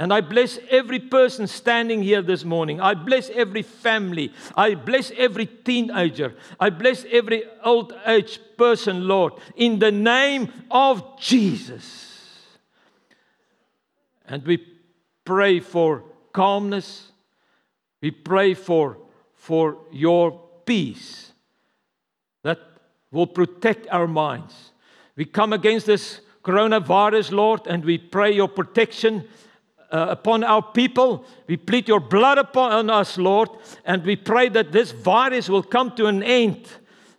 [0.03, 2.81] And I bless every person standing here this morning.
[2.81, 4.33] I bless every family.
[4.53, 6.35] I bless every teenager.
[6.59, 12.57] I bless every old age person, Lord, in the name of Jesus.
[14.27, 14.57] And we
[15.23, 17.13] pray for calmness.
[18.01, 18.97] We pray for,
[19.35, 21.31] for your peace
[22.41, 22.59] that
[23.09, 24.73] will protect our minds.
[25.15, 29.29] We come against this coronavirus, Lord, and we pray your protection
[29.93, 31.25] uh, upon our people.
[31.47, 33.49] We plead your blood upon us, Lord,
[33.85, 36.67] and we pray that this virus will come to an end,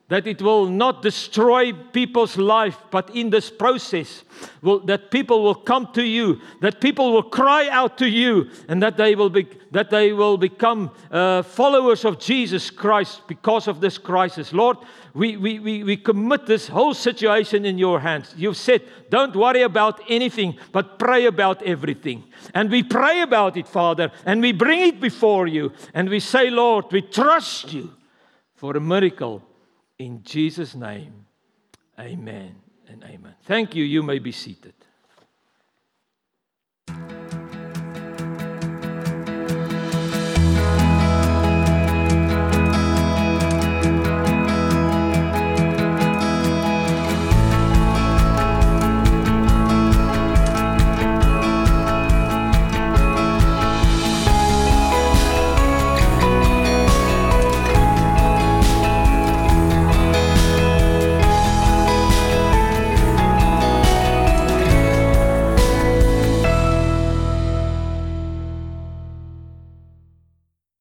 [0.08, 4.24] that it will not destroy people's life, but in this process,
[4.60, 8.82] will, that people will come to you, that people will cry out to you, and
[8.82, 13.80] that they will, be, that they will become uh, followers of Jesus Christ because of
[13.80, 14.52] this crisis.
[14.52, 14.78] Lord,
[15.14, 18.34] we, we, we, we commit this whole situation in your hands.
[18.36, 22.24] You've said, don't worry about anything, but pray about everything.
[22.52, 25.72] And we pray about it, Father, and we bring it before you.
[25.94, 27.94] And we say, Lord, we trust you
[28.56, 29.42] for a miracle
[29.98, 31.26] in Jesus' name.
[31.98, 32.56] Amen
[32.88, 33.34] and amen.
[33.44, 33.84] Thank you.
[33.84, 34.74] You may be seated.